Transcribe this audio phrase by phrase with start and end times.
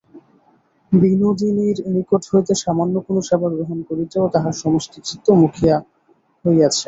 [0.91, 5.53] বিনোদিনীর নিকট হইতে সামান্য কোনো সেবা গ্রহণ করিতেও তাহার সমস্ত চিত্ত বিমুখ
[6.45, 6.79] হইয়াছে।